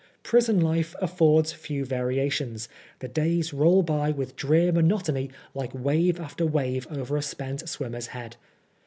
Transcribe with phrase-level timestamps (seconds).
[0.23, 2.67] Prison life affords few variations;
[3.01, 8.07] the days roll by with drear monotony like wave after wave over a spent swimmer's
[8.07, 8.35] head.